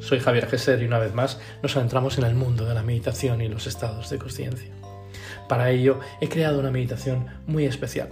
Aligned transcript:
Soy 0.00 0.20
Javier 0.20 0.46
Gesser 0.46 0.80
y 0.80 0.86
una 0.86 0.98
vez 0.98 1.12
más 1.12 1.40
nos 1.62 1.76
adentramos 1.76 2.18
en 2.18 2.24
el 2.24 2.34
mundo 2.34 2.64
de 2.64 2.74
la 2.74 2.82
meditación 2.82 3.40
y 3.40 3.48
los 3.48 3.66
estados 3.66 4.08
de 4.10 4.18
conciencia. 4.18 4.72
Para 5.48 5.70
ello 5.70 5.98
he 6.20 6.28
creado 6.28 6.60
una 6.60 6.70
meditación 6.70 7.26
muy 7.46 7.64
especial, 7.64 8.10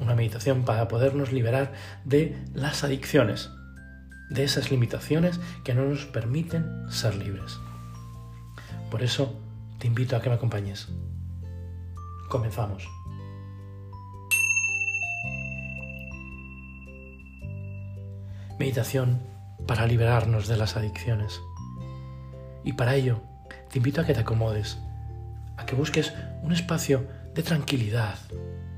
una 0.00 0.14
meditación 0.14 0.64
para 0.64 0.88
podernos 0.88 1.32
liberar 1.32 1.72
de 2.04 2.36
las 2.52 2.82
adicciones, 2.82 3.50
de 4.30 4.42
esas 4.44 4.70
limitaciones 4.70 5.38
que 5.64 5.72
no 5.74 5.84
nos 5.84 6.04
permiten 6.06 6.90
ser 6.90 7.14
libres. 7.14 7.58
Por 8.90 9.02
eso 9.02 9.40
te 9.78 9.86
invito 9.86 10.16
a 10.16 10.20
que 10.20 10.30
me 10.30 10.34
acompañes. 10.34 10.88
Comenzamos. 12.28 12.88
Meditación 18.58 19.20
para 19.66 19.86
liberarnos 19.86 20.48
de 20.48 20.56
las 20.56 20.76
adicciones. 20.76 21.40
Y 22.64 22.74
para 22.74 22.94
ello 22.94 23.20
te 23.70 23.78
invito 23.78 24.00
a 24.00 24.04
que 24.04 24.14
te 24.14 24.20
acomodes, 24.20 24.78
a 25.56 25.66
que 25.66 25.74
busques 25.74 26.12
un 26.42 26.52
espacio 26.52 27.06
de 27.34 27.42
tranquilidad 27.42 28.18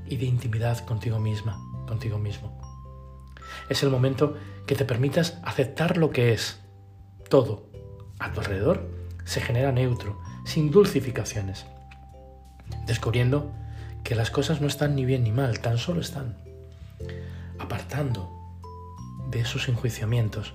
y 0.05 0.17
de 0.17 0.25
intimidad 0.25 0.79
contigo 0.85 1.19
misma, 1.19 1.59
contigo 1.87 2.17
mismo. 2.19 2.59
Es 3.69 3.83
el 3.83 3.89
momento 3.89 4.37
que 4.65 4.75
te 4.75 4.85
permitas 4.85 5.39
aceptar 5.43 5.97
lo 5.97 6.11
que 6.11 6.33
es. 6.33 6.59
Todo 7.29 7.69
a 8.19 8.31
tu 8.31 8.39
alrededor 8.39 8.89
se 9.25 9.41
genera 9.41 9.71
neutro, 9.71 10.19
sin 10.45 10.71
dulcificaciones, 10.71 11.65
descubriendo 12.85 13.51
que 14.03 14.15
las 14.15 14.29
cosas 14.29 14.61
no 14.61 14.67
están 14.67 14.95
ni 14.95 15.05
bien 15.05 15.23
ni 15.23 15.31
mal, 15.31 15.59
tan 15.59 15.77
solo 15.77 16.01
están, 16.01 16.37
apartando 17.57 18.29
de 19.29 19.39
esos 19.39 19.67
enjuiciamientos 19.69 20.53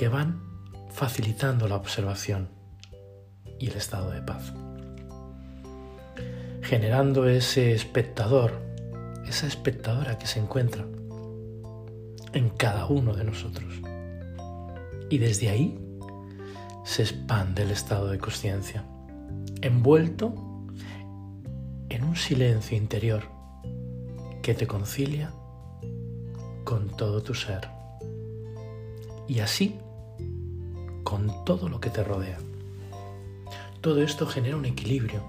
que 0.00 0.08
van 0.08 0.40
facilitando 0.88 1.68
la 1.68 1.76
observación 1.76 2.48
y 3.58 3.68
el 3.68 3.76
estado 3.76 4.10
de 4.10 4.22
paz, 4.22 4.54
generando 6.62 7.28
ese 7.28 7.74
espectador, 7.74 8.62
esa 9.26 9.46
espectadora 9.46 10.16
que 10.16 10.26
se 10.26 10.40
encuentra 10.40 10.86
en 12.32 12.48
cada 12.48 12.86
uno 12.86 13.14
de 13.14 13.24
nosotros. 13.24 13.74
Y 15.10 15.18
desde 15.18 15.50
ahí 15.50 15.78
se 16.82 17.02
expande 17.02 17.64
el 17.64 17.70
estado 17.70 18.08
de 18.10 18.16
conciencia, 18.16 18.86
envuelto 19.60 20.32
en 21.90 22.04
un 22.04 22.16
silencio 22.16 22.74
interior 22.74 23.24
que 24.40 24.54
te 24.54 24.66
concilia 24.66 25.30
con 26.64 26.88
todo 26.88 27.22
tu 27.22 27.34
ser. 27.34 27.68
Y 29.28 29.40
así 29.40 29.78
con 31.04 31.44
todo 31.44 31.68
lo 31.68 31.80
que 31.80 31.90
te 31.90 32.04
rodea. 32.04 32.38
Todo 33.80 34.02
esto 34.02 34.26
genera 34.26 34.56
un 34.56 34.64
equilibrio 34.64 35.22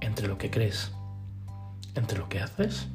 entre 0.00 0.28
lo 0.28 0.38
que 0.38 0.50
crees, 0.50 0.92
entre 1.94 2.18
lo 2.18 2.28
que 2.28 2.40
haces 2.40 2.88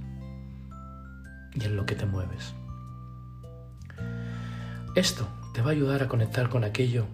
y 1.54 1.64
en 1.64 1.76
lo 1.76 1.86
que 1.86 1.96
te 1.96 2.06
mueves. 2.06 2.54
Esto 4.96 5.28
te 5.54 5.62
va 5.62 5.70
a 5.70 5.74
ayudar 5.74 6.04
a 6.04 6.08
conectar 6.08 6.50
con 6.50 6.64
aquello 6.64 7.06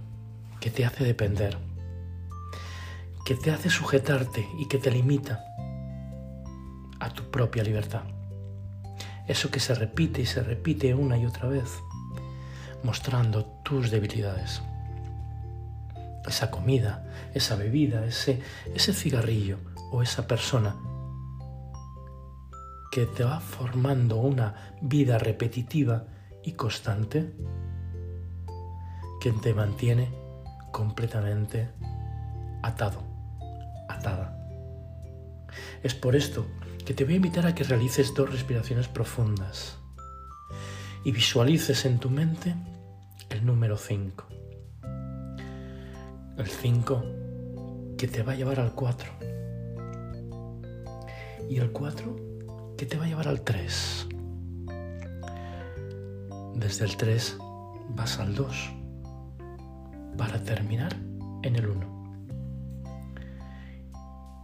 que 0.59 0.71
te 0.71 0.85
hace 0.85 1.03
depender, 1.03 1.57
que 3.25 3.35
te 3.35 3.51
hace 3.51 3.69
sujetarte 3.69 4.47
y 4.57 4.67
que 4.67 4.79
te 4.79 4.89
limita 4.89 5.43
a 6.99 7.09
tu 7.11 7.23
propia 7.29 7.63
libertad. 7.63 8.03
Eso 9.27 9.51
que 9.51 9.59
se 9.59 9.75
repite 9.75 10.21
y 10.21 10.25
se 10.25 10.41
repite 10.41 10.95
una 10.95 11.17
y 11.17 11.25
otra 11.25 11.49
vez, 11.49 11.69
mostrando 12.83 13.56
tus 13.67 13.91
debilidades. 13.91 14.61
Esa 16.25 16.49
comida, 16.49 17.03
esa 17.33 17.57
bebida, 17.57 18.05
ese, 18.05 18.41
ese 18.73 18.93
cigarrillo 18.93 19.57
o 19.91 20.01
esa 20.01 20.25
persona 20.25 20.73
que 22.89 23.05
te 23.07 23.25
va 23.25 23.41
formando 23.41 24.15
una 24.21 24.73
vida 24.81 25.17
repetitiva 25.17 26.05
y 26.45 26.53
constante 26.53 27.33
que 29.19 29.33
te 29.33 29.53
mantiene 29.53 30.09
completamente 30.71 31.69
atado, 32.63 33.03
atada. 33.89 34.47
Es 35.83 35.93
por 35.93 36.15
esto 36.15 36.47
que 36.85 36.93
te 36.93 37.03
voy 37.03 37.15
a 37.15 37.17
invitar 37.17 37.45
a 37.45 37.53
que 37.53 37.65
realices 37.65 38.13
dos 38.15 38.31
respiraciones 38.31 38.87
profundas 38.87 39.77
y 41.03 41.11
visualices 41.11 41.85
en 41.85 41.99
tu 41.99 42.09
mente 42.09 42.55
número 43.47 43.77
5. 43.77 44.25
El 46.37 46.47
5 46.47 47.03
que 47.97 48.07
te 48.09 48.21
va 48.21 48.33
a 48.33 48.35
llevar 48.35 48.59
al 48.59 48.73
4. 48.73 49.09
Y 51.49 51.57
el 51.57 51.71
4 51.71 52.15
que 52.77 52.85
te 52.85 52.97
va 52.97 53.05
a 53.05 53.07
llevar 53.07 53.29
al 53.29 53.41
3. 53.41 54.09
Desde 56.55 56.85
el 56.85 56.97
3 56.97 57.37
vas 57.95 58.19
al 58.19 58.35
2 58.35 58.69
para 60.17 60.43
terminar 60.43 60.93
en 61.43 61.55
el 61.55 61.69
1. 61.69 62.11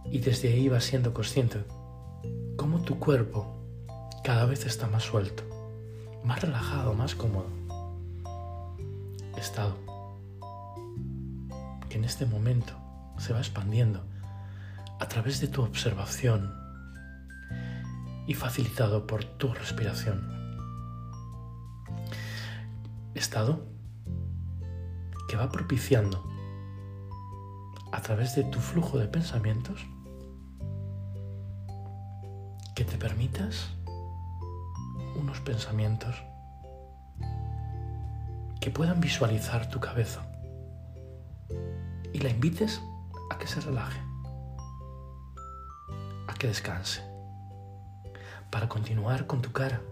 Y 0.06 0.18
desde 0.20 0.48
ahí 0.48 0.70
vas 0.70 0.84
siendo 0.84 1.12
consciente 1.12 1.62
cómo 2.56 2.80
tu 2.80 2.98
cuerpo 2.98 3.54
cada 4.22 4.46
vez 4.46 4.64
está 4.64 4.86
más 4.86 5.02
suelto, 5.02 5.42
más 6.24 6.40
relajado, 6.40 6.94
más 6.94 7.14
cómodo. 7.14 7.63
Estado 9.44 9.76
que 11.90 11.98
en 11.98 12.04
este 12.04 12.24
momento 12.24 12.72
se 13.18 13.34
va 13.34 13.40
expandiendo 13.40 14.02
a 14.98 15.06
través 15.06 15.38
de 15.42 15.48
tu 15.48 15.62
observación 15.62 16.50
y 18.26 18.32
facilitado 18.32 19.06
por 19.06 19.22
tu 19.22 19.52
respiración. 19.52 20.18
Estado 23.14 23.66
que 25.28 25.36
va 25.36 25.50
propiciando 25.50 26.24
a 27.92 28.00
través 28.00 28.34
de 28.36 28.44
tu 28.44 28.60
flujo 28.60 28.96
de 28.96 29.08
pensamientos 29.08 29.86
que 32.74 32.84
te 32.86 32.96
permitas 32.96 33.68
unos 35.16 35.38
pensamientos 35.40 36.16
que 38.64 38.70
puedan 38.70 38.98
visualizar 38.98 39.68
tu 39.68 39.78
cabeza 39.78 40.22
y 42.14 42.18
la 42.20 42.30
invites 42.30 42.80
a 43.28 43.36
que 43.36 43.46
se 43.46 43.60
relaje, 43.60 44.00
a 46.26 46.32
que 46.32 46.46
descanse, 46.46 47.02
para 48.50 48.66
continuar 48.66 49.26
con 49.26 49.42
tu 49.42 49.52
cara, 49.52 49.82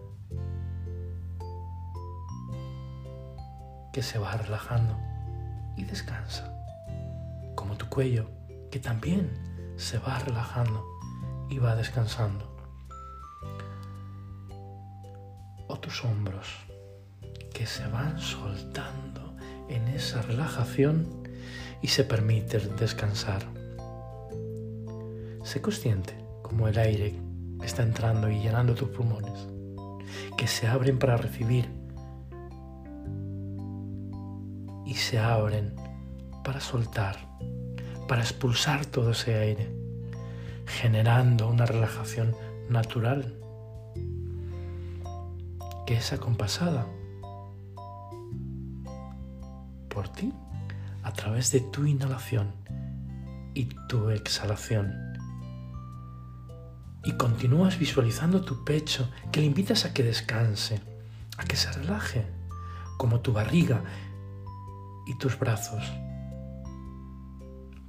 que 3.93 4.03
se 4.03 4.19
va 4.19 4.33
relajando 4.39 4.99
y 5.77 5.85
descansa, 5.85 6.51
como 7.55 7.77
tu 7.77 7.91
cuello, 7.91 8.31
que 8.71 8.79
también 8.79 9.75
se 9.77 9.99
va 9.99 10.19
relajando 10.19 10.83
y 11.51 11.59
va 11.59 11.77
descansando, 11.77 12.57
o 15.69 15.79
tus 15.79 16.03
hombros, 16.07 16.72
que 17.53 17.67
se 17.67 17.87
van 17.89 18.19
soltando 18.19 19.37
en 19.69 19.89
esa 19.89 20.23
relajación 20.23 21.07
y 21.81 21.89
se 21.89 22.05
permiten 22.05 22.77
descansar. 22.77 23.43
Sé 25.43 25.61
consciente 25.61 26.15
como 26.43 26.69
el 26.69 26.79
aire 26.79 27.15
está 27.63 27.83
entrando 27.83 28.31
y 28.31 28.41
llenando 28.41 28.75
tus 28.75 28.89
pulmones, 28.89 29.49
que 30.37 30.47
se 30.47 30.67
abren 30.67 30.99
para 30.99 31.17
recibir 31.17 31.69
y 34.85 34.95
se 34.95 35.19
abren 35.19 35.75
para 36.45 36.61
soltar, 36.61 37.17
para 38.09 38.23
expulsar 38.23 38.87
todo 38.87 39.13
ese 39.13 39.35
aire, 39.37 39.75
generando 40.67 41.49
una 41.49 41.67
relajación 41.67 42.35
natural 42.69 43.39
que 45.87 45.95
es 45.95 46.13
acompasada 46.13 46.87
por 50.03 50.09
ti 50.09 50.33
a 51.05 51.13
través 51.13 51.53
de 51.53 51.61
tu 51.61 51.87
inhalación 51.87 52.53
y 53.55 53.67
tu 53.89 54.11
exhalación. 54.11 54.93
Y 57.05 57.13
continúas 57.13 57.79
visualizando 57.79 58.41
tu 58.43 58.65
pecho 58.65 59.09
que 59.31 59.41
le 59.41 59.47
invitas 59.47 59.85
a 59.85 59.95
que 59.95 60.03
descanse, 60.03 60.81
a 61.39 61.45
que 61.45 61.55
se 61.55 61.71
relaje, 61.71 62.27
como 62.99 63.21
tu 63.21 63.33
barriga 63.33 63.85
y 65.07 65.17
tus 65.19 65.39
brazos, 65.39 65.85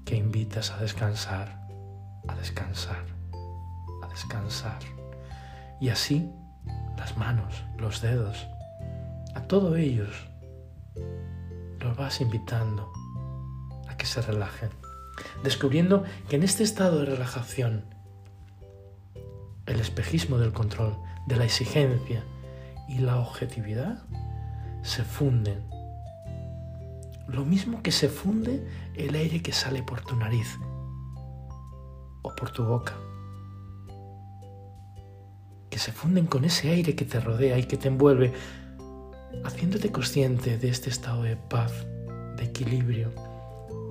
que 0.05 0.15
invitas 0.15 0.69
a 0.69 0.77
descansar, 0.77 1.67
a 2.27 2.35
descansar, 2.35 3.05
a 4.03 4.07
descansar. 4.07 4.79
Y 5.81 5.89
así 5.89 6.29
las 6.95 7.17
manos, 7.17 7.63
los 7.79 8.01
dedos, 8.01 8.47
a 9.33 9.41
todos 9.41 9.77
ellos 9.77 10.32
los 11.83 11.97
vas 11.97 12.21
invitando 12.21 12.91
a 13.87 13.97
que 13.97 14.05
se 14.05 14.21
relajen, 14.21 14.69
descubriendo 15.43 16.03
que 16.29 16.37
en 16.37 16.43
este 16.43 16.63
estado 16.63 16.99
de 16.99 17.05
relajación, 17.05 17.85
el 19.65 19.79
espejismo 19.79 20.37
del 20.37 20.53
control, 20.53 20.97
de 21.27 21.35
la 21.35 21.45
exigencia 21.45 22.23
y 22.87 22.99
la 22.99 23.17
objetividad 23.17 24.03
se 24.81 25.03
funden. 25.03 25.63
Lo 27.27 27.45
mismo 27.45 27.81
que 27.81 27.91
se 27.91 28.09
funde 28.09 28.67
el 28.95 29.15
aire 29.15 29.41
que 29.41 29.53
sale 29.53 29.81
por 29.81 30.01
tu 30.01 30.15
nariz 30.15 30.57
o 32.21 32.35
por 32.35 32.51
tu 32.51 32.65
boca. 32.65 32.93
Que 35.69 35.79
se 35.79 35.91
funden 35.91 36.27
con 36.27 36.45
ese 36.45 36.69
aire 36.69 36.95
que 36.95 37.05
te 37.05 37.19
rodea 37.19 37.57
y 37.57 37.63
que 37.63 37.77
te 37.77 37.87
envuelve, 37.87 38.33
haciéndote 39.43 39.91
consciente 39.91 40.57
de 40.57 40.69
este 40.69 40.89
estado 40.89 41.23
de 41.23 41.35
paz, 41.35 41.71
de 42.37 42.43
equilibrio, 42.43 43.11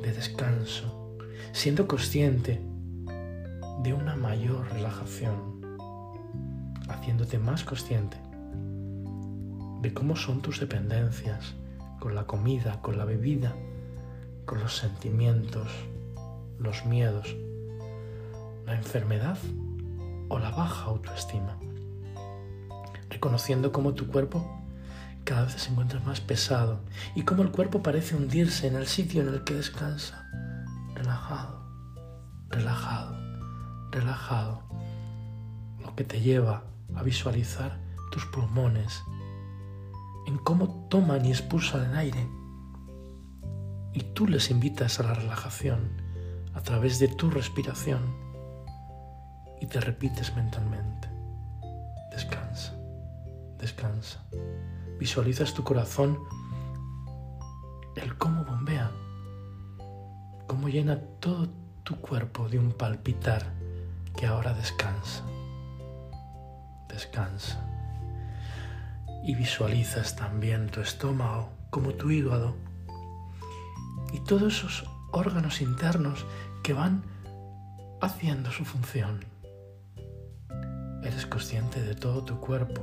de 0.03 0.13
descanso, 0.13 1.17
siendo 1.53 1.87
consciente 1.87 2.61
de 3.83 3.93
una 3.93 4.17
mayor 4.17 4.71
relajación, 4.73 5.61
haciéndote 6.89 7.39
más 7.39 7.65
consciente 7.65 8.17
de 9.81 9.93
cómo 9.93 10.15
son 10.15 10.41
tus 10.41 10.61
dependencias 10.61 11.55
con 11.99 12.15
la 12.15 12.25
comida, 12.27 12.81
con 12.81 12.97
la 12.97 13.05
bebida, 13.05 13.55
con 14.45 14.61
los 14.61 14.77
sentimientos, 14.77 15.69
los 16.59 16.85
miedos, 16.87 17.37
la 18.65 18.75
enfermedad 18.77 19.39
o 20.29 20.39
la 20.39 20.51
baja 20.51 20.85
autoestima. 20.85 21.59
Reconociendo 23.11 23.73
cómo 23.73 23.95
tu 23.95 24.07
cuerpo 24.07 24.62
cada 25.25 25.45
vez 25.45 25.55
se 25.55 25.71
encuentra 25.71 26.01
más 26.01 26.21
pesado 26.21 26.81
y 27.15 27.23
cómo 27.23 27.43
el 27.43 27.51
cuerpo 27.51 27.83
parece 27.83 28.17
hundirse 28.17 28.67
en 28.67 28.77
el 28.77 28.87
sitio 28.87 29.23
en 29.23 29.29
el 29.29 29.45
que 29.45 29.55
descansa, 29.55 30.29
relajado, 30.95 31.63
relajado, 32.49 33.17
relajado, 33.91 34.63
lo 35.81 35.95
que 35.95 36.05
te 36.05 36.21
lleva 36.21 36.65
a 36.95 37.03
visualizar 37.03 37.79
tus 38.11 38.27
pulmones 38.27 39.03
en 40.27 40.39
cómo 40.39 40.87
toman 40.89 41.25
y 41.25 41.31
expulsan 41.31 41.91
el 41.91 41.97
aire. 41.97 42.29
Y 43.93 44.01
tú 44.15 44.27
les 44.27 44.51
invitas 44.51 45.01
a 45.01 45.03
la 45.03 45.15
relajación 45.15 45.91
a 46.55 46.61
través 46.61 46.99
de 46.99 47.09
tu 47.09 47.31
respiración 47.31 48.01
y 49.61 49.67
te 49.67 49.81
repites 49.81 50.35
mentalmente. 50.35 51.09
Descansa, 52.11 52.75
descansa. 53.59 54.25
Visualizas 54.99 55.55
tu 55.55 55.65
corazón, 55.65 56.19
el 57.97 58.17
cómo 58.17 58.45
bombea, 58.45 58.91
cómo 60.47 60.69
llena 60.69 60.99
todo 61.21 61.49
tu 61.83 61.97
cuerpo 61.97 62.49
de 62.49 62.59
un 62.59 62.73
palpitar 62.73 63.53
que 64.17 64.27
ahora 64.27 64.55
descansa. 64.55 65.25
Descansa 66.89 67.69
y 69.25 69.35
visualizas 69.35 70.17
también 70.17 70.69
tu 70.69 70.81
estómago 70.81 71.51
como 71.71 71.95
tu 71.95 72.11
hígado 72.11 72.57
y 74.13 74.21
todos 74.21 74.59
esos 74.59 74.85
órganos 75.13 75.61
internos 75.61 76.27
que 76.63 76.73
van 76.73 77.03
haciendo 78.01 78.51
su 78.51 78.65
función. 78.65 79.25
Eres 81.03 81.27
consciente 81.27 81.81
de 81.83 81.95
todo 81.95 82.23
tu 82.25 82.39
cuerpo, 82.39 82.83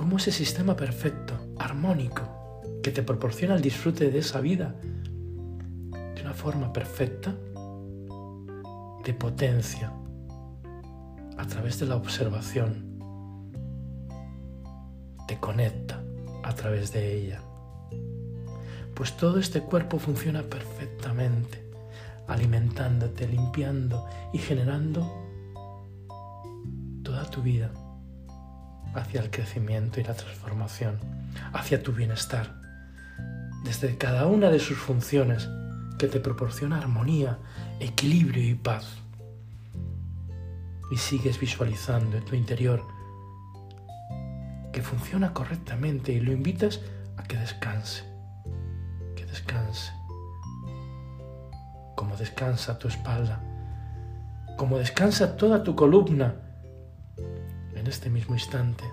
como 0.00 0.16
ese 0.16 0.32
sistema 0.32 0.74
perfecto, 0.76 1.34
armónico, 1.58 2.22
que 2.82 2.90
te 2.90 3.02
proporciona 3.02 3.54
el 3.54 3.60
disfrute 3.60 4.10
de 4.10 4.20
esa 4.20 4.40
vida 4.40 4.74
de 6.14 6.22
una 6.22 6.32
forma 6.32 6.72
perfecta, 6.72 7.36
de 9.04 9.12
potencia, 9.12 9.92
a 11.36 11.46
través 11.46 11.78
de 11.80 11.84
la 11.84 11.96
observación. 11.96 12.98
Te 15.28 15.38
conecta 15.38 16.02
a 16.44 16.54
través 16.54 16.94
de 16.94 17.18
ella. 17.18 17.42
Pues 18.94 19.18
todo 19.18 19.38
este 19.38 19.60
cuerpo 19.60 19.98
funciona 19.98 20.42
perfectamente, 20.44 21.62
alimentándote, 22.26 23.28
limpiando 23.28 24.06
y 24.32 24.38
generando 24.38 25.06
toda 27.02 27.30
tu 27.30 27.42
vida 27.42 27.70
hacia 28.94 29.20
el 29.20 29.30
crecimiento 29.30 30.00
y 30.00 30.04
la 30.04 30.14
transformación, 30.14 30.98
hacia 31.52 31.82
tu 31.82 31.92
bienestar, 31.92 32.54
desde 33.64 33.96
cada 33.96 34.26
una 34.26 34.50
de 34.50 34.58
sus 34.58 34.78
funciones 34.78 35.48
que 35.98 36.08
te 36.08 36.20
proporciona 36.20 36.78
armonía, 36.78 37.38
equilibrio 37.78 38.42
y 38.42 38.54
paz. 38.54 38.86
Y 40.90 40.96
sigues 40.96 41.38
visualizando 41.38 42.16
en 42.16 42.24
tu 42.24 42.34
interior 42.34 42.82
que 44.72 44.82
funciona 44.82 45.32
correctamente 45.32 46.12
y 46.12 46.20
lo 46.20 46.32
invitas 46.32 46.80
a 47.16 47.22
que 47.24 47.36
descanse, 47.36 48.04
que 49.14 49.24
descanse, 49.26 49.92
como 51.96 52.16
descansa 52.16 52.78
tu 52.78 52.88
espalda, 52.88 53.40
como 54.56 54.78
descansa 54.78 55.36
toda 55.36 55.62
tu 55.62 55.76
columna 55.76 56.49
este 57.90 58.10
mismo 58.10 58.34
instante. 58.34 58.84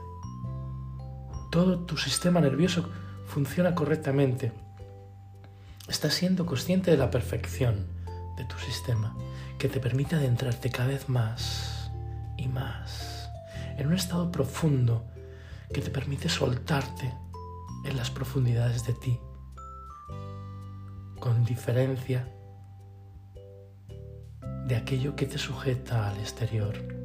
Todo 1.51 1.79
tu 1.85 1.97
sistema 1.97 2.41
nervioso 2.41 2.89
funciona 3.25 3.75
correctamente. 3.75 4.51
Estás 5.87 6.15
siendo 6.15 6.45
consciente 6.45 6.91
de 6.91 6.97
la 6.97 7.09
perfección 7.09 7.87
de 8.37 8.45
tu 8.45 8.57
sistema 8.57 9.15
que 9.57 9.69
te 9.69 9.79
permite 9.79 10.15
adentrarte 10.15 10.69
cada 10.69 10.89
vez 10.89 11.09
más 11.09 11.89
y 12.37 12.47
más 12.47 13.29
en 13.77 13.87
un 13.87 13.93
estado 13.93 14.31
profundo 14.31 15.05
que 15.73 15.81
te 15.81 15.89
permite 15.89 16.29
soltarte 16.29 17.13
en 17.85 17.97
las 17.97 18.09
profundidades 18.09 18.85
de 18.85 18.93
ti, 18.93 19.19
con 21.19 21.45
diferencia 21.45 22.27
de 24.65 24.75
aquello 24.75 25.15
que 25.15 25.25
te 25.25 25.37
sujeta 25.37 26.09
al 26.09 26.17
exterior. 26.17 26.96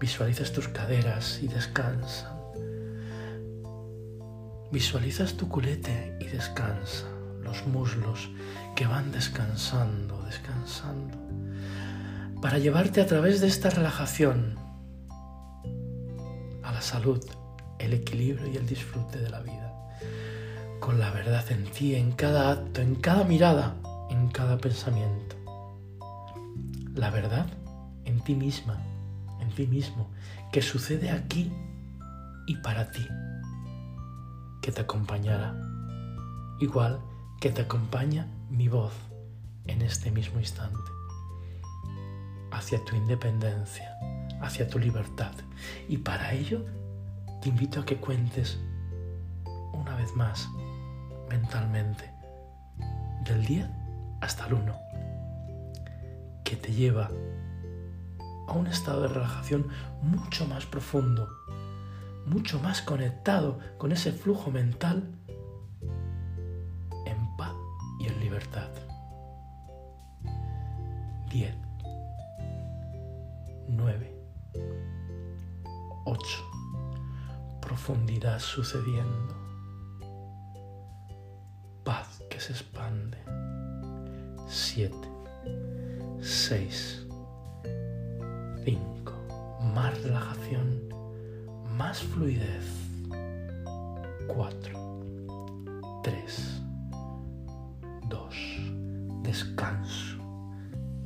Visualizas 0.00 0.52
tus 0.52 0.68
caderas 0.68 1.40
y 1.42 1.48
descansan. 1.48 2.32
Visualizas 4.70 5.34
tu 5.34 5.48
culete 5.48 6.16
y 6.20 6.26
descansa. 6.26 7.06
Los 7.42 7.66
muslos 7.66 8.30
que 8.74 8.86
van 8.86 9.12
descansando, 9.12 10.22
descansando. 10.22 11.18
Para 12.40 12.58
llevarte 12.58 13.00
a 13.00 13.06
través 13.06 13.40
de 13.40 13.46
esta 13.46 13.70
relajación 13.70 14.64
la 16.74 16.82
salud, 16.82 17.24
el 17.78 17.92
equilibrio 17.92 18.48
y 18.48 18.56
el 18.56 18.66
disfrute 18.66 19.18
de 19.18 19.30
la 19.30 19.40
vida. 19.40 19.72
Con 20.80 20.98
la 20.98 21.12
verdad 21.12 21.44
en 21.52 21.64
ti, 21.66 21.94
en 21.94 22.10
cada 22.10 22.50
acto, 22.50 22.80
en 22.82 22.96
cada 22.96 23.22
mirada, 23.22 23.76
en 24.10 24.26
cada 24.28 24.58
pensamiento. 24.58 25.36
La 26.94 27.10
verdad 27.10 27.46
en 28.04 28.20
ti 28.22 28.34
misma, 28.34 28.82
ti 29.54 29.66
mismo, 29.66 30.10
que 30.52 30.62
sucede 30.62 31.10
aquí 31.10 31.52
y 32.46 32.56
para 32.56 32.90
ti, 32.90 33.06
que 34.60 34.72
te 34.72 34.82
acompañará, 34.82 35.54
igual 36.60 37.00
que 37.40 37.50
te 37.50 37.62
acompaña 37.62 38.26
mi 38.50 38.68
voz 38.68 38.92
en 39.66 39.82
este 39.82 40.10
mismo 40.10 40.38
instante, 40.38 40.90
hacia 42.50 42.84
tu 42.84 42.96
independencia, 42.96 43.96
hacia 44.40 44.68
tu 44.68 44.78
libertad. 44.78 45.32
Y 45.88 45.98
para 45.98 46.32
ello 46.32 46.64
te 47.42 47.48
invito 47.48 47.80
a 47.80 47.84
que 47.84 47.96
cuentes 47.96 48.58
una 49.72 49.96
vez 49.96 50.14
más 50.14 50.48
mentalmente 51.28 52.10
del 53.24 53.44
10 53.44 53.66
hasta 54.20 54.46
el 54.46 54.54
1, 54.54 54.74
que 56.44 56.56
te 56.56 56.72
lleva 56.72 57.10
a 58.46 58.52
un 58.52 58.66
estado 58.66 59.02
de 59.02 59.08
relajación 59.08 59.68
mucho 60.02 60.46
más 60.46 60.66
profundo, 60.66 61.28
mucho 62.26 62.60
más 62.60 62.82
conectado 62.82 63.58
con 63.78 63.92
ese 63.92 64.12
flujo 64.12 64.50
mental 64.50 65.10
en 67.06 67.36
paz 67.36 67.52
y 68.00 68.06
en 68.06 68.20
libertad. 68.20 68.68
10, 71.30 71.54
9, 73.68 74.14
8. 76.04 76.50
Profundidad 77.60 78.38
sucediendo. 78.38 79.34
Paz 81.82 82.22
que 82.30 82.38
se 82.38 82.52
expande. 82.52 83.18
7. 84.46 84.94
6. 86.20 87.03
5. 88.64 89.12
Más 89.74 90.02
relajación, 90.02 90.88
más 91.76 92.02
fluidez. 92.02 92.84
4. 94.28 94.84
tres, 96.02 96.60
dos, 98.08 98.34
descanso, 99.22 100.18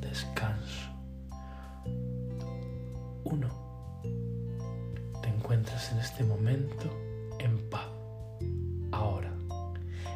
descanso. 0.01 0.91
Uno, 3.25 3.49
te 5.23 5.29
encuentras 5.29 5.93
en 5.93 5.99
este 5.99 6.25
momento 6.25 6.91
en 7.39 7.59
paz. 7.71 7.87
Ahora, 8.91 9.33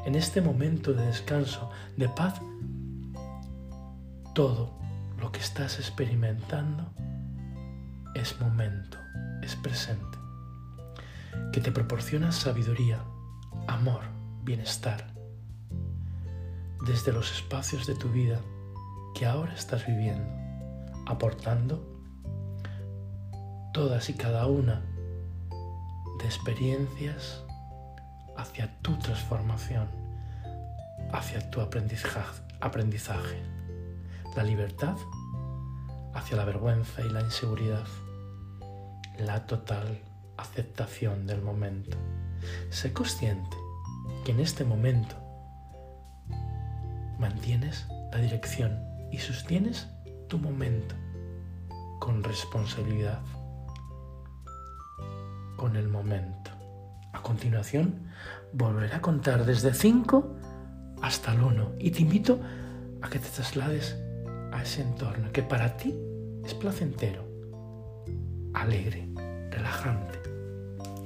en 0.05 0.15
este 0.17 0.41
momento 0.41 0.93
de 0.93 1.07
descanso, 1.07 1.71
de 1.97 2.09
paz, 2.09 2.41
todo 4.35 4.73
lo 5.21 5.31
que 5.31 5.41
estás 5.41 5.79
experimentando 5.79 6.93
es 8.15 8.41
momento, 8.41 8.99
es 9.43 9.57
presente, 9.57 10.19
que 11.53 11.61
te 11.61 11.73
proporciona 11.73 12.33
sabiduría, 12.33 13.03
amor, 13.67 14.03
bienestar, 14.43 15.13
desde 16.87 17.13
los 17.13 17.33
espacios 17.33 17.87
de 17.87 17.95
tu 17.95 18.09
vida 18.09 18.41
que 19.15 19.27
ahora 19.27 19.55
estás 19.55 19.87
viviendo, 19.87 20.29
aportando 21.07 21.89
todas 23.73 24.11
y 24.11 24.15
cada 24.15 24.47
una 24.47 24.83
de 26.19 26.25
experiencias 26.27 27.43
hacia 28.37 28.79
tu 28.83 28.99
transformación, 28.99 29.89
hacia 31.13 31.51
tu 31.51 31.61
aprendizaje, 31.61 33.43
la 34.37 34.43
libertad 34.43 34.97
hacia 36.15 36.37
la 36.37 36.45
vergüenza 36.45 37.03
y 37.03 37.11
la 37.11 37.21
inseguridad, 37.21 37.87
la 39.19 39.47
total 39.47 40.01
aceptación 40.37 41.27
del 41.27 41.43
momento. 41.43 41.97
Sé 42.71 42.93
consciente 42.93 43.57
que 44.25 44.33
en 44.33 44.41
este 44.41 44.65
momento 44.65 45.17
mantienes 47.19 47.87
la 48.13 48.19
dirección 48.19 48.81
y 49.11 49.19
sostienes 49.19 49.89
tu 50.29 50.39
momento 50.39 50.95
con 52.01 52.25
responsabilidad, 52.25 53.21
con 55.57 55.77
el 55.77 55.89
momento. 55.89 56.51
A 57.13 57.23
continuación, 57.23 58.09
volveré 58.53 58.95
a 58.95 59.01
contar 59.01 59.45
desde 59.45 59.73
5 59.73 60.37
hasta 61.03 61.33
el 61.33 61.43
1 61.43 61.73
y 61.79 61.91
te 61.91 62.03
invito 62.03 62.41
a 63.03 63.09
que 63.09 63.19
te 63.19 63.29
traslades 63.29 63.97
a 64.53 64.63
ese 64.63 64.83
entorno 64.83 65.33
que 65.33 65.43
para 65.43 65.77
ti 65.77 65.95
es 66.45 66.55
placentero, 66.55 67.25
alegre, 68.55 69.09
relajante, 69.51 70.21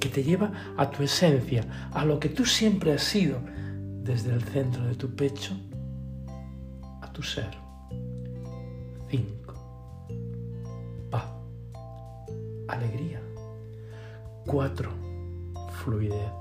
que 0.01 0.09
te 0.09 0.23
lleva 0.23 0.53
a 0.77 0.91
tu 0.91 1.03
esencia, 1.03 1.91
a 1.93 2.05
lo 2.05 2.19
que 2.21 2.29
tú 2.29 2.45
siempre 2.45 2.93
has 2.93 3.03
sido, 3.03 3.39
desde 4.03 4.33
el 4.33 4.43
centro 4.43 4.85
de 4.85 4.95
tu 4.95 5.15
pecho 5.15 5.55
a 7.03 7.13
tu 7.13 7.23
ser. 7.23 7.51
5. 9.11 9.55
Paz, 11.11 11.25
alegría. 12.69 13.21
4. 14.47 14.91
Fluidez. 15.83 16.33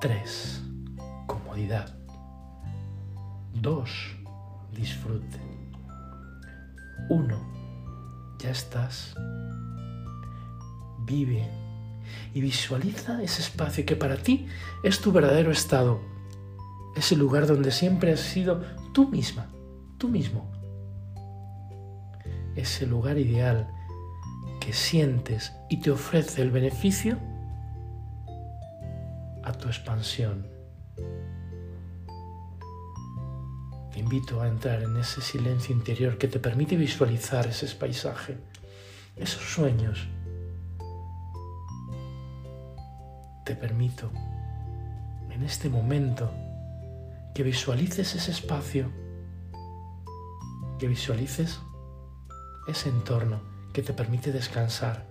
3. 0.00 0.62
Comodidad. 1.26 1.94
2. 3.54 4.17
Disfrute. 4.78 5.40
1. 7.08 8.38
Ya 8.38 8.50
estás. 8.50 9.14
Vive 11.04 11.48
y 12.32 12.40
visualiza 12.40 13.20
ese 13.22 13.42
espacio 13.42 13.84
que 13.84 13.96
para 13.96 14.16
ti 14.16 14.46
es 14.84 15.00
tu 15.00 15.10
verdadero 15.10 15.50
estado, 15.50 16.00
ese 16.94 17.16
lugar 17.16 17.46
donde 17.48 17.72
siempre 17.72 18.12
has 18.12 18.20
sido 18.20 18.62
tú 18.92 19.08
misma, 19.08 19.46
tú 19.98 20.08
mismo. 20.08 20.48
Ese 22.54 22.86
lugar 22.86 23.18
ideal 23.18 23.68
que 24.60 24.72
sientes 24.72 25.52
y 25.68 25.80
te 25.80 25.90
ofrece 25.90 26.42
el 26.42 26.52
beneficio 26.52 27.18
a 29.42 29.52
tu 29.52 29.66
expansión. 29.66 30.57
Te 33.98 34.04
invito 34.04 34.40
a 34.40 34.46
entrar 34.46 34.80
en 34.84 34.96
ese 34.96 35.20
silencio 35.20 35.74
interior 35.74 36.18
que 36.18 36.28
te 36.28 36.38
permite 36.38 36.76
visualizar 36.76 37.48
ese 37.48 37.66
paisaje, 37.74 38.38
esos 39.16 39.42
sueños. 39.42 40.06
Te 43.44 43.56
permito 43.56 44.12
en 45.32 45.42
este 45.42 45.68
momento 45.68 46.30
que 47.34 47.42
visualices 47.42 48.14
ese 48.14 48.30
espacio, 48.30 48.88
que 50.78 50.86
visualices 50.86 51.58
ese 52.68 52.90
entorno 52.90 53.40
que 53.72 53.82
te 53.82 53.94
permite 53.94 54.30
descansar 54.30 55.04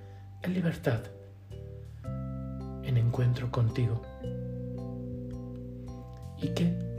en 0.43 0.53
libertad, 0.53 1.01
en 2.83 2.95
encuentro 2.95 3.51
contigo. 3.51 4.01
Y 6.41 6.47
que 6.53 6.96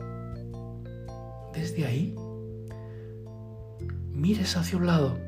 desde 1.53 1.87
ahí. 1.87 2.15
Mires 4.13 4.57
hacia 4.57 4.79
un 4.79 4.87
lado, 4.87 5.19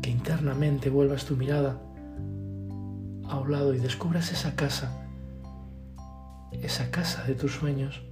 que 0.00 0.10
internamente 0.10 0.88
vuelvas 0.90 1.26
tu 1.26 1.36
mirada 1.36 1.80
a 3.28 3.38
un 3.38 3.52
lado 3.52 3.74
y 3.74 3.78
descubras 3.78 4.32
esa 4.32 4.56
casa. 4.56 5.06
Esa 6.52 6.90
casa 6.90 7.24
de 7.24 7.34
tus 7.34 7.52
sueños, 7.54 8.02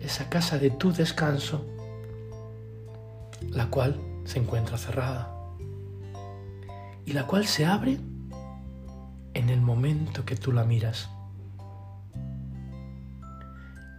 esa 0.00 0.28
casa 0.28 0.58
de 0.58 0.70
tu 0.70 0.92
descanso, 0.92 1.64
la 3.50 3.66
cual 3.70 3.98
se 4.24 4.38
encuentra 4.38 4.76
cerrada. 4.76 5.34
Y 7.06 7.12
la 7.12 7.26
cual 7.26 7.46
se 7.46 7.66
abre 7.66 7.98
en 9.34 9.48
el 9.48 9.60
momento 9.60 10.24
que 10.24 10.36
tú 10.36 10.52
la 10.52 10.64
miras. 10.64 11.08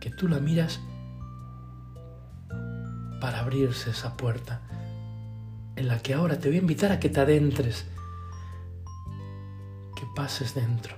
Que 0.05 0.12
tú 0.12 0.27
la 0.27 0.38
miras 0.38 0.79
para 3.19 3.39
abrirse 3.39 3.89
esa 3.89 4.15
puerta 4.15 4.62
en 5.75 5.88
la 5.88 5.97
que 5.97 6.13
ahora 6.13 6.38
te 6.38 6.47
voy 6.47 6.57
a 6.57 6.62
invitar 6.62 6.91
a 6.91 7.00
que 7.00 7.09
te 7.09 7.21
adentres, 7.21 7.88
que 9.95 10.05
pases 10.15 10.53
dentro 10.53 10.95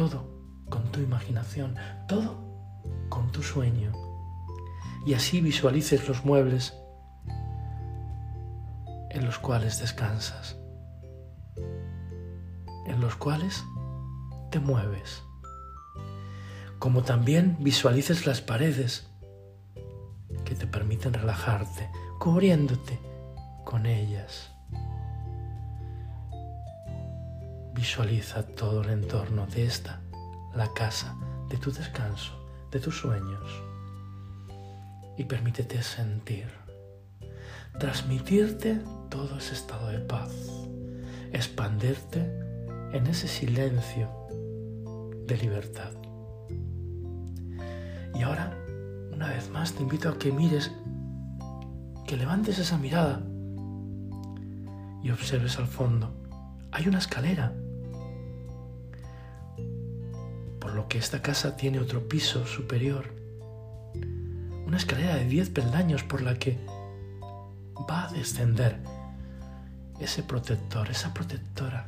todo 0.00 0.24
con 0.68 0.90
tu 0.90 1.00
imaginación, 1.00 1.76
todo 2.08 2.42
con 3.10 3.30
tu 3.30 3.44
sueño. 3.44 3.92
Y 5.06 5.12
así 5.12 5.40
visualices 5.40 6.08
los 6.08 6.24
muebles 6.24 6.74
en 9.10 9.24
los 9.24 9.38
cuales 9.38 9.78
descansas, 9.78 10.56
en 12.86 12.98
los 12.98 13.14
cuales 13.14 13.62
te 14.50 14.58
mueves. 14.58 15.22
Como 16.80 17.02
también 17.02 17.58
visualices 17.60 18.26
las 18.26 18.40
paredes 18.40 19.06
que 20.46 20.54
te 20.54 20.66
permiten 20.66 21.12
relajarte, 21.12 21.90
cubriéndote 22.18 22.98
con 23.66 23.84
ellas. 23.84 24.50
Visualiza 27.74 28.46
todo 28.46 28.80
el 28.80 28.88
entorno 28.88 29.46
de 29.46 29.66
esta, 29.66 30.00
la 30.54 30.72
casa 30.72 31.14
de 31.50 31.58
tu 31.58 31.70
descanso, 31.70 32.32
de 32.72 32.80
tus 32.80 32.96
sueños. 32.98 33.62
Y 35.18 35.24
permítete 35.24 35.82
sentir, 35.82 36.48
transmitirte 37.78 38.80
todo 39.10 39.36
ese 39.36 39.52
estado 39.52 39.88
de 39.88 39.98
paz, 39.98 40.32
expandirte 41.30 42.20
en 42.94 43.06
ese 43.06 43.28
silencio 43.28 44.08
de 45.26 45.36
libertad. 45.36 45.92
Y 48.20 48.22
ahora, 48.22 48.54
una 49.12 49.28
vez 49.28 49.48
más, 49.48 49.72
te 49.72 49.82
invito 49.82 50.10
a 50.10 50.18
que 50.18 50.30
mires, 50.30 50.70
que 52.06 52.18
levantes 52.18 52.58
esa 52.58 52.76
mirada 52.76 53.22
y 55.02 55.10
observes 55.10 55.58
al 55.58 55.66
fondo. 55.66 56.14
Hay 56.70 56.86
una 56.86 56.98
escalera 56.98 57.54
lo 60.74 60.88
que 60.88 60.98
esta 60.98 61.22
casa 61.22 61.56
tiene 61.56 61.78
otro 61.78 62.08
piso 62.08 62.46
superior, 62.46 63.12
una 64.66 64.76
escalera 64.76 65.16
de 65.16 65.24
diez 65.24 65.50
peldaños 65.50 66.02
por 66.04 66.22
la 66.22 66.34
que 66.36 66.58
va 67.90 68.06
a 68.06 68.12
descender 68.12 68.78
ese 70.00 70.22
protector, 70.22 70.88
esa 70.90 71.12
protectora 71.12 71.86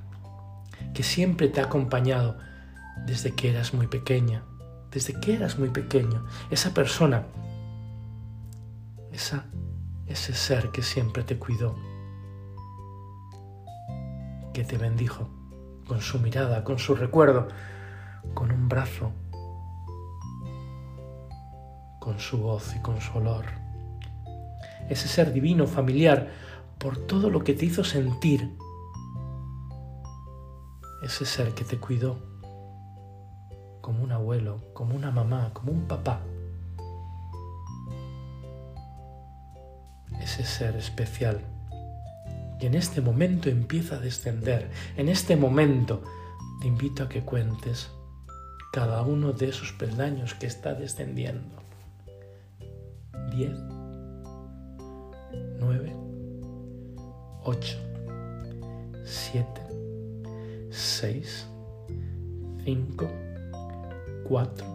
que 0.94 1.02
siempre 1.02 1.48
te 1.48 1.60
ha 1.60 1.64
acompañado 1.64 2.38
desde 3.06 3.34
que 3.34 3.50
eras 3.50 3.72
muy 3.72 3.86
pequeña, 3.86 4.42
desde 4.92 5.18
que 5.18 5.34
eras 5.34 5.58
muy 5.58 5.70
pequeño, 5.70 6.24
esa 6.50 6.74
persona, 6.74 7.24
ese 9.10 10.34
ser 10.34 10.70
que 10.70 10.82
siempre 10.82 11.22
te 11.22 11.38
cuidó, 11.38 11.74
que 14.52 14.64
te 14.64 14.76
bendijo 14.76 15.28
con 15.86 16.00
su 16.00 16.18
mirada, 16.18 16.62
con 16.62 16.78
su 16.78 16.94
recuerdo, 16.94 17.48
con 18.34 18.52
un 18.52 18.68
brazo, 18.68 19.12
con 21.98 22.18
su 22.18 22.38
voz 22.38 22.74
y 22.76 22.80
con 22.80 23.00
su 23.00 23.16
olor. 23.16 23.46
Ese 24.88 25.08
ser 25.08 25.32
divino, 25.32 25.66
familiar, 25.66 26.28
por 26.78 26.98
todo 26.98 27.30
lo 27.30 27.42
que 27.44 27.54
te 27.54 27.64
hizo 27.64 27.84
sentir. 27.84 28.56
Ese 31.02 31.24
ser 31.24 31.54
que 31.54 31.64
te 31.64 31.78
cuidó 31.78 32.31
como 33.82 34.02
un 34.02 34.12
abuelo, 34.12 34.62
como 34.72 34.94
una 34.96 35.10
mamá, 35.10 35.50
como 35.52 35.72
un 35.72 35.82
papá. 35.82 36.20
Ese 40.22 40.44
ser 40.44 40.76
especial 40.76 41.40
que 42.58 42.68
en 42.68 42.74
este 42.74 43.00
momento 43.00 43.50
empieza 43.50 43.96
a 43.96 43.98
descender. 43.98 44.70
En 44.96 45.08
este 45.08 45.36
momento 45.36 46.02
te 46.60 46.68
invito 46.68 47.02
a 47.02 47.08
que 47.08 47.22
cuentes 47.22 47.90
cada 48.72 49.02
uno 49.02 49.32
de 49.32 49.48
esos 49.48 49.72
peldaños 49.72 50.34
que 50.34 50.46
está 50.46 50.72
descendiendo. 50.74 51.60
Diez, 53.32 53.58
nueve, 55.58 55.92
ocho, 57.42 57.78
siete, 59.04 59.60
seis, 60.70 61.48
cinco, 62.64 63.10
cuatro, 64.24 64.66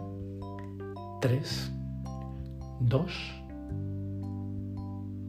tres, 1.20 1.70
dos 2.80 3.12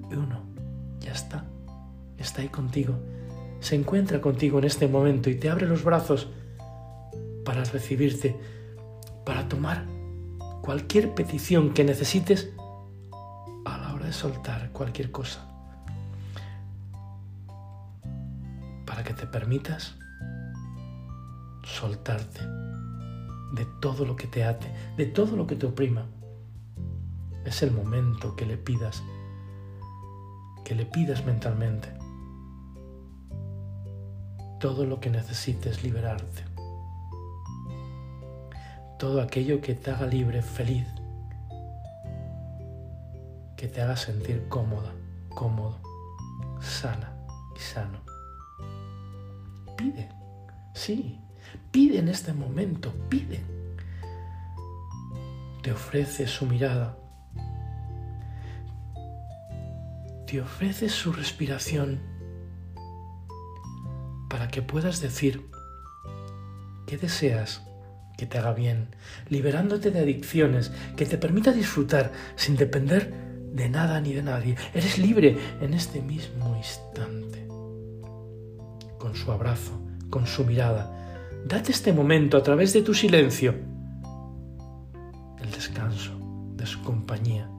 y 0.10 0.16
uno. 0.16 0.42
Ya 1.00 1.12
está. 1.12 1.46
Está 2.18 2.42
ahí 2.42 2.50
contigo. 2.50 2.96
Se 3.60 3.76
encuentra 3.76 4.22
contigo 4.22 4.60
en 4.60 4.66
este 4.66 4.88
momento 4.88 5.30
y 5.30 5.36
te 5.36 5.50
abre 5.50 5.68
los 5.68 5.84
brazos 5.84 6.28
para 7.46 7.64
recibirte 7.64 8.40
para 9.26 9.48
tomar 9.48 9.86
cualquier 10.62 11.14
petición 11.14 11.74
que 11.74 11.84
necesites 11.84 12.50
a 13.66 13.78
la 13.78 13.94
hora 13.94 14.06
de 14.06 14.14
soltar 14.14 14.72
cualquier 14.72 15.12
cosa. 15.12 15.46
Para 18.86 19.04
que 19.04 19.14
te 19.14 19.28
permitas 19.28 19.96
soltarte 21.64 22.69
de 23.54 23.66
todo 23.82 24.06
lo 24.06 24.16
que 24.16 24.28
te 24.28 24.44
ate, 24.44 24.68
de 24.98 25.06
todo 25.06 25.36
lo 25.36 25.48
que 25.48 25.56
te 25.56 25.66
oprima. 25.66 26.06
Es 27.46 27.64
el 27.64 27.72
momento 27.72 28.36
que 28.36 28.46
le 28.46 28.58
pidas, 28.58 29.04
que 30.64 30.76
le 30.76 30.86
pidas 30.86 31.26
mentalmente 31.26 31.90
todo 34.60 34.86
lo 34.86 35.00
que 35.00 35.10
necesites 35.10 35.84
liberarte 35.84 36.44
todo 39.00 39.22
aquello 39.22 39.62
que 39.62 39.76
te 39.76 39.92
haga 39.92 40.06
libre, 40.06 40.42
feliz, 40.42 40.86
que 43.56 43.70
te 43.70 43.82
haga 43.82 43.96
sentir 43.96 44.50
cómoda, 44.50 44.92
cómodo, 45.30 45.78
sana 46.60 47.10
y 47.56 47.60
sano. 47.60 48.00
Pide, 49.78 50.10
sí, 50.74 51.18
pide 51.72 52.00
en 52.00 52.08
este 52.08 52.34
momento, 52.34 52.94
pide. 53.10 53.42
Te 55.62 55.72
ofrece 55.72 56.28
su 56.28 56.46
mirada, 56.46 56.98
te 60.26 60.42
ofrece 60.42 60.90
su 60.90 61.12
respiración 61.12 62.00
para 64.30 64.48
que 64.48 64.62
puedas 64.62 65.02
decir 65.02 65.50
qué 66.86 66.98
deseas 66.98 67.64
que 68.18 68.26
te 68.26 68.38
haga 68.38 68.54
bien, 68.54 68.96
liberándote 69.30 69.92
de 69.92 70.00
adicciones, 70.00 70.72
que 70.98 71.06
te 71.06 71.18
permita 71.18 71.52
disfrutar 71.52 72.12
sin 72.36 72.58
depender 72.58 73.14
de 73.54 73.70
nada 73.70 74.02
ni 74.02 74.14
de 74.14 74.22
nadie. 74.22 74.56
Eres 74.74 74.98
libre 74.98 75.38
en 75.62 75.74
este 75.74 76.02
mismo 76.02 76.56
instante. 76.56 77.48
Con 79.00 79.16
su 79.16 79.32
abrazo, 79.32 79.82
con 80.10 80.28
su 80.28 80.44
mirada, 80.46 80.99
date 81.46 81.72
este 81.72 81.94
momento 81.94 82.38
a 82.38 82.44
través 82.44 82.74
de 82.74 82.82
tu 82.82 82.94
silencio, 82.94 83.56
el 85.42 85.52
descanso 85.52 86.18
de 86.56 86.66
su 86.66 86.82
compañía. 86.84 87.50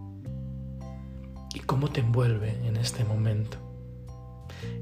Y 1.54 1.60
cómo 1.60 1.88
te 1.88 2.00
envuelve 2.00 2.66
en 2.66 2.76
este 2.76 3.04
momento 3.04 3.58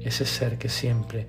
ese 0.01 0.25
ser 0.25 0.57
que 0.57 0.69
siempre 0.69 1.27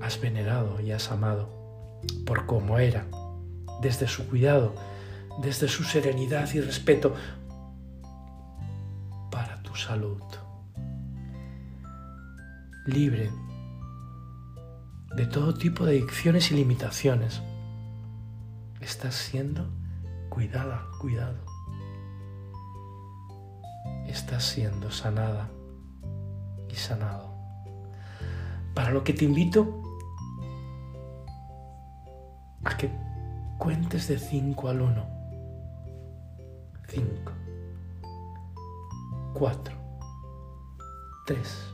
has 0.00 0.20
venerado 0.20 0.80
y 0.80 0.92
has 0.92 1.10
amado 1.10 2.00
por 2.26 2.46
cómo 2.46 2.78
era 2.78 3.06
desde 3.80 4.06
su 4.06 4.28
cuidado, 4.28 4.74
desde 5.42 5.68
su 5.68 5.84
serenidad 5.84 6.52
y 6.54 6.60
respeto 6.60 7.14
para 9.30 9.62
tu 9.62 9.74
salud. 9.74 10.22
Libre 12.86 13.30
de 15.16 15.26
todo 15.26 15.54
tipo 15.54 15.84
de 15.84 15.92
adicciones 15.92 16.50
y 16.50 16.54
limitaciones. 16.54 17.40
Estás 18.80 19.14
siendo 19.14 19.68
cuidada, 20.28 20.86
cuidado. 21.00 21.38
Estás 24.06 24.44
siendo 24.44 24.90
sanada 24.90 25.48
y 26.68 26.74
sanado. 26.74 27.32
Para 28.74 28.90
lo 28.90 29.04
que 29.04 29.12
te 29.12 29.24
invito 29.24 29.82
a 32.64 32.76
que 32.76 32.90
cuentes 33.58 34.08
de 34.08 34.18
5 34.18 34.68
al 34.68 34.80
1. 34.80 35.14
5, 36.88 37.32
4, 39.34 39.76
3, 41.26 41.73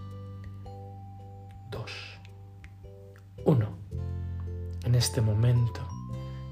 este 5.01 5.21
momento 5.21 5.81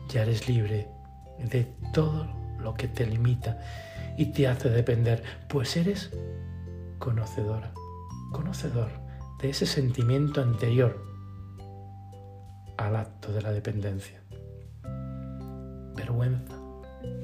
ya 0.09 0.23
eres 0.23 0.49
libre 0.49 0.89
de 1.39 1.65
todo 1.93 2.27
lo 2.59 2.75
que 2.75 2.89
te 2.89 3.07
limita 3.07 3.61
y 4.17 4.27
te 4.33 4.49
hace 4.49 4.69
depender, 4.69 5.23
pues 5.49 5.77
eres 5.77 6.11
conocedora, 6.99 7.73
conocedor 8.33 8.91
de 9.41 9.51
ese 9.51 9.67
sentimiento 9.67 10.43
anterior 10.43 11.05
al 12.77 12.97
acto 12.97 13.33
de 13.33 13.43
la 13.43 13.53
dependencia 13.53 14.21
vergüenza, 15.99 16.55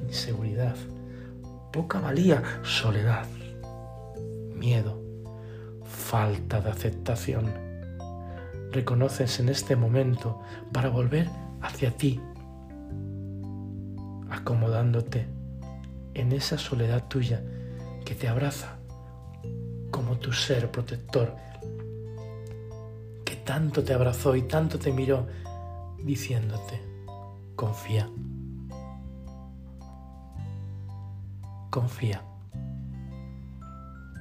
inseguridad, 0.02 0.76
poca 1.72 2.00
valía, 2.00 2.42
soledad, 2.62 3.26
miedo, 4.54 5.00
falta 5.84 6.60
de 6.60 6.70
aceptación. 6.70 7.63
Reconoces 8.74 9.38
en 9.38 9.48
este 9.48 9.76
momento 9.76 10.40
para 10.72 10.88
volver 10.88 11.30
hacia 11.62 11.96
ti, 11.96 12.20
acomodándote 14.28 15.28
en 16.14 16.32
esa 16.32 16.58
soledad 16.58 17.06
tuya 17.06 17.40
que 18.04 18.16
te 18.16 18.26
abraza 18.26 18.78
como 19.92 20.18
tu 20.18 20.32
ser 20.32 20.72
protector, 20.72 21.36
que 23.24 23.36
tanto 23.36 23.84
te 23.84 23.94
abrazó 23.94 24.34
y 24.34 24.42
tanto 24.42 24.80
te 24.80 24.90
miró, 24.90 25.28
diciéndote, 26.02 26.82
confía. 27.54 28.10
confía 31.70 32.22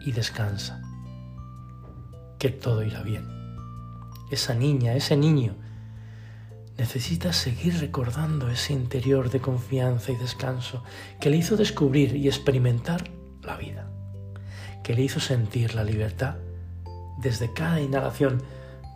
y 0.01 0.11
descansa, 0.11 0.81
que 2.39 2.49
todo 2.49 2.81
irá 2.83 3.03
bien. 3.03 3.42
Esa 4.33 4.55
niña, 4.55 4.95
ese 4.95 5.15
niño, 5.15 5.53
necesita 6.75 7.33
seguir 7.33 7.79
recordando 7.79 8.49
ese 8.49 8.73
interior 8.73 9.29
de 9.29 9.39
confianza 9.39 10.11
y 10.11 10.15
descanso 10.15 10.83
que 11.19 11.29
le 11.29 11.37
hizo 11.37 11.55
descubrir 11.55 12.15
y 12.15 12.27
experimentar 12.27 13.11
la 13.43 13.57
vida, 13.57 13.87
que 14.81 14.95
le 14.95 15.03
hizo 15.03 15.19
sentir 15.19 15.75
la 15.75 15.83
libertad 15.83 16.37
desde 17.19 17.53
cada 17.53 17.79
inhalación, 17.79 18.41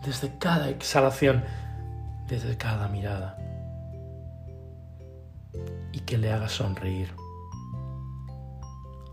desde 0.04 0.36
cada 0.38 0.70
exhalación, 0.70 1.44
desde 2.26 2.56
cada 2.56 2.88
mirada, 2.88 3.38
y 5.92 6.00
que 6.00 6.18
le 6.18 6.32
haga 6.32 6.48
sonreír 6.48 7.14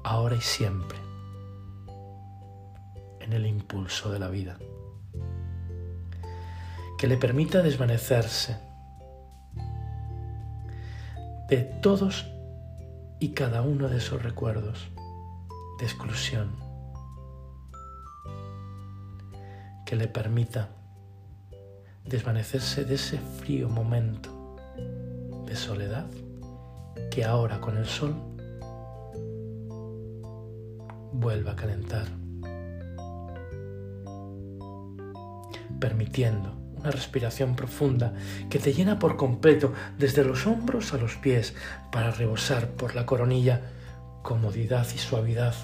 ahora 0.03 0.37
y 0.37 0.41
siempre, 0.41 0.97
en 3.19 3.31
el 3.31 3.45
impulso 3.45 4.11
de 4.11 4.17
la 4.17 4.29
vida, 4.29 4.57
que 6.97 7.07
le 7.07 7.17
permita 7.17 7.61
desvanecerse 7.61 8.57
de 11.49 11.57
todos 11.81 12.25
y 13.19 13.29
cada 13.29 13.61
uno 13.61 13.89
de 13.89 13.97
esos 13.97 14.23
recuerdos 14.23 14.87
de 15.79 15.85
exclusión, 15.85 16.55
que 19.85 19.95
le 19.95 20.07
permita 20.07 20.69
desvanecerse 22.05 22.85
de 22.85 22.95
ese 22.95 23.17
frío 23.17 23.69
momento 23.69 24.55
de 25.45 25.55
soledad 25.55 26.05
que 27.11 27.25
ahora 27.25 27.59
con 27.59 27.77
el 27.77 27.85
sol 27.85 28.15
vuelve 31.13 31.49
a 31.49 31.55
calentar, 31.55 32.07
permitiendo 35.79 36.64
una 36.85 36.91
respiración 36.91 37.55
profunda 37.55 38.13
que 38.47 38.59
te 38.59 38.71
llena 38.71 38.99
por 38.99 39.17
completo 39.17 39.73
desde 39.97 40.23
los 40.23 40.45
hombros 40.45 40.93
a 40.93 40.97
los 40.97 41.15
pies 41.15 41.55
para 41.91 42.11
rebosar 42.11 42.69
por 42.69 42.93
la 42.93 43.07
coronilla 43.07 43.71
comodidad 44.21 44.85
y 44.93 44.99
suavidad 44.99 45.55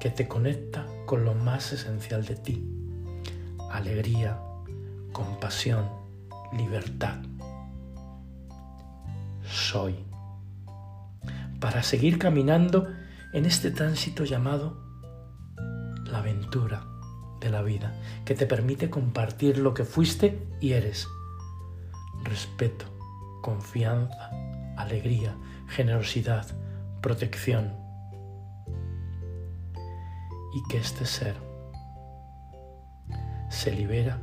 que 0.00 0.08
te 0.08 0.26
conecta 0.26 0.86
con 1.04 1.26
lo 1.26 1.34
más 1.34 1.74
esencial 1.74 2.24
de 2.24 2.36
ti, 2.36 2.66
alegría, 3.70 4.38
compasión, 5.12 5.90
libertad. 6.56 7.16
Soy. 9.44 9.94
Para 11.60 11.82
seguir 11.82 12.18
caminando 12.18 12.88
en 13.34 13.44
este 13.44 13.70
tránsito 13.70 14.24
llamado 14.24 14.82
la 16.06 16.18
aventura 16.18 16.95
la 17.50 17.62
vida, 17.62 17.94
que 18.24 18.34
te 18.34 18.46
permite 18.46 18.90
compartir 18.90 19.58
lo 19.58 19.74
que 19.74 19.84
fuiste 19.84 20.46
y 20.60 20.72
eres. 20.72 21.08
Respeto, 22.24 22.86
confianza, 23.42 24.30
alegría, 24.76 25.36
generosidad, 25.68 26.46
protección. 27.00 27.74
Y 30.54 30.62
que 30.68 30.78
este 30.78 31.04
ser 31.04 31.36
se 33.50 33.70
libera 33.72 34.18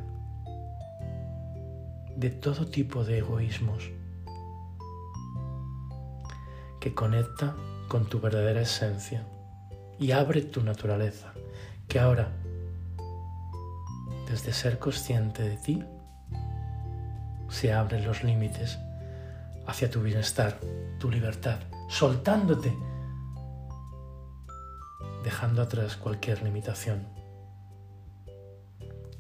de 2.16 2.30
todo 2.30 2.66
tipo 2.68 3.04
de 3.04 3.20
egoísmos, 3.20 3.92
que 6.80 6.94
conecta 6.94 7.56
con 7.88 8.06
tu 8.06 8.20
verdadera 8.20 8.62
esencia 8.62 9.26
y 10.00 10.12
abre 10.12 10.42
tu 10.42 10.62
naturaleza, 10.62 11.34
que 11.88 12.00
ahora, 12.00 12.32
desde 14.30 14.54
ser 14.54 14.80
consciente 14.80 15.44
de 15.44 15.58
ti, 15.58 15.84
se 17.50 17.74
abren 17.74 18.06
los 18.06 18.24
límites 18.24 18.80
hacia 19.68 19.90
tu 19.90 20.02
bienestar, 20.02 20.60
tu 21.00 21.10
libertad, 21.10 21.60
soltándote, 21.90 22.76
dejando 25.24 25.62
atrás 25.62 25.96
cualquier 25.96 26.42
limitación 26.44 27.24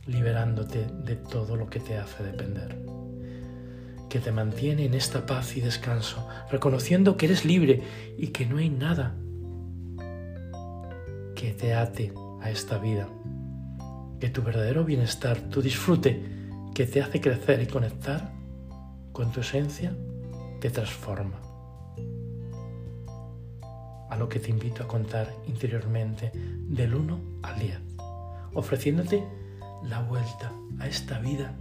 liberándote 0.05 0.85
de 0.85 1.15
todo 1.15 1.55
lo 1.55 1.69
que 1.69 1.79
te 1.79 1.97
hace 1.97 2.23
depender, 2.23 2.77
que 4.09 4.19
te 4.19 4.31
mantiene 4.31 4.85
en 4.85 4.93
esta 4.93 5.25
paz 5.25 5.55
y 5.55 5.61
descanso, 5.61 6.27
reconociendo 6.51 7.15
que 7.17 7.27
eres 7.27 7.45
libre 7.45 7.83
y 8.17 8.27
que 8.27 8.45
no 8.45 8.57
hay 8.57 8.69
nada 8.69 9.15
que 11.35 11.53
te 11.53 11.73
ate 11.73 12.13
a 12.41 12.49
esta 12.49 12.77
vida, 12.77 13.07
que 14.23 14.29
tu 14.29 14.41
verdadero 14.41 14.85
bienestar, 14.85 15.37
tu 15.37 15.61
disfrute, 15.61 16.23
que 16.73 16.85
te 16.85 17.01
hace 17.01 17.19
crecer 17.19 17.61
y 17.61 17.67
conectar 17.67 18.31
con 19.11 19.33
tu 19.33 19.41
esencia, 19.41 19.93
te 20.61 20.69
transforma. 20.69 21.41
A 24.09 24.15
lo 24.15 24.29
que 24.29 24.39
te 24.39 24.49
invito 24.49 24.81
a 24.81 24.87
contar 24.87 25.29
interiormente 25.45 26.31
del 26.33 26.95
1 26.95 27.19
al 27.41 27.59
10, 27.59 27.79
ofreciéndote 28.53 29.25
la 29.83 30.01
vuelta 30.03 30.53
a 30.79 30.87
esta 30.87 31.19
vida 31.19 31.53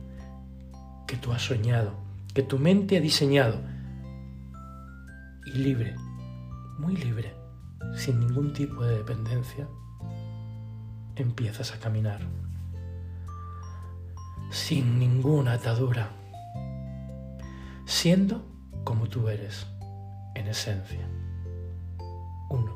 que 1.08 1.16
tú 1.16 1.32
has 1.32 1.42
soñado, 1.42 1.94
que 2.32 2.44
tu 2.44 2.60
mente 2.60 2.96
ha 2.96 3.00
diseñado. 3.00 3.60
Y 5.46 5.58
libre, 5.58 5.96
muy 6.78 6.94
libre, 6.94 7.34
sin 7.96 8.20
ningún 8.20 8.52
tipo 8.52 8.84
de 8.84 8.98
dependencia, 8.98 9.66
empiezas 11.16 11.72
a 11.72 11.80
caminar. 11.80 12.20
Sin 14.52 15.00
ninguna 15.00 15.54
atadura, 15.54 16.10
siendo 17.84 18.44
como 18.84 19.08
tú 19.08 19.28
eres, 19.28 19.66
en 20.36 20.46
esencia. 20.46 21.08
Uno, 22.50 22.72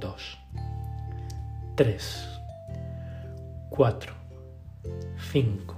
dos, 0.00 0.38
tres. 1.76 2.34
4, 3.76 4.12
5, 5.32 5.74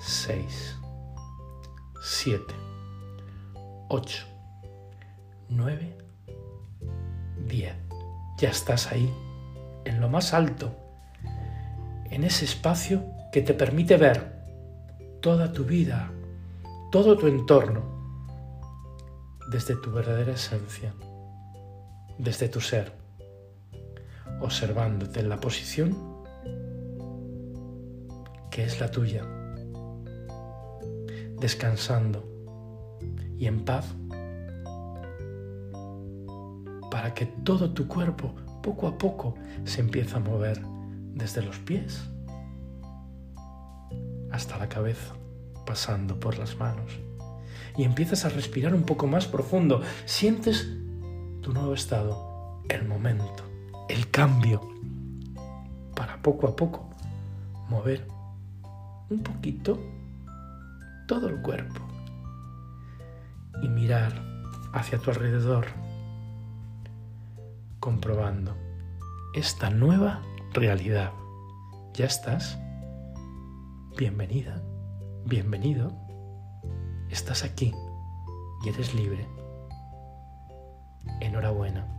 6, 0.00 0.78
7, 2.02 2.42
8, 3.88 4.26
9, 5.48 5.98
10. 7.46 7.76
Ya 8.38 8.48
estás 8.48 8.90
ahí, 8.90 9.14
en 9.84 10.00
lo 10.00 10.08
más 10.08 10.34
alto, 10.34 10.74
en 12.10 12.24
ese 12.24 12.44
espacio 12.44 13.04
que 13.32 13.42
te 13.42 13.54
permite 13.54 13.96
ver 13.96 14.38
toda 15.20 15.52
tu 15.52 15.64
vida, 15.64 16.10
todo 16.90 17.16
tu 17.16 17.26
entorno, 17.26 17.98
desde 19.50 19.76
tu 19.76 19.90
verdadera 19.90 20.32
esencia, 20.32 20.94
desde 22.18 22.48
tu 22.48 22.60
ser, 22.60 22.92
observándote 24.40 25.20
en 25.20 25.28
la 25.28 25.38
posición 25.38 26.24
que 28.50 28.64
es 28.64 28.80
la 28.80 28.90
tuya, 28.90 29.24
descansando 31.38 32.28
y 33.38 33.46
en 33.46 33.64
paz 33.64 33.94
para 36.90 37.14
que 37.14 37.26
todo 37.44 37.70
tu 37.72 37.86
cuerpo 37.86 38.34
poco 38.62 38.88
a 38.88 38.98
poco 38.98 39.34
se 39.64 39.80
empiece 39.80 40.16
a 40.16 40.20
mover 40.20 40.60
desde 41.14 41.42
los 41.42 41.58
pies 41.58 42.02
hasta 44.30 44.58
la 44.58 44.68
cabeza, 44.68 45.14
pasando 45.66 46.20
por 46.20 46.38
las 46.38 46.56
manos. 46.58 46.92
Y 47.76 47.84
empiezas 47.84 48.24
a 48.24 48.28
respirar 48.28 48.74
un 48.74 48.82
poco 48.82 49.06
más 49.06 49.26
profundo. 49.26 49.82
Sientes 50.04 50.68
tu 51.42 51.52
nuevo 51.52 51.74
estado, 51.74 52.62
el 52.68 52.86
momento, 52.86 53.44
el 53.88 54.10
cambio, 54.10 54.60
para 55.94 56.20
poco 56.22 56.48
a 56.48 56.56
poco 56.56 56.90
mover 57.68 58.06
un 59.10 59.22
poquito 59.22 59.78
todo 61.06 61.28
el 61.28 61.40
cuerpo 61.40 61.80
y 63.62 63.68
mirar 63.68 64.12
hacia 64.72 64.98
tu 64.98 65.10
alrededor, 65.10 65.66
comprobando 67.80 68.56
esta 69.34 69.70
nueva 69.70 70.22
realidad. 70.58 71.12
Ya 71.94 72.06
estás. 72.06 72.58
Bienvenida, 73.96 74.62
bienvenido. 75.24 75.92
Estás 77.10 77.44
aquí 77.44 77.72
y 78.64 78.68
eres 78.68 78.94
libre. 78.94 79.26
Enhorabuena. 81.20 81.97